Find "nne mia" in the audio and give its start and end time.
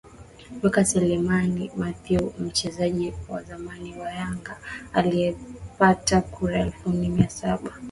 6.89-7.29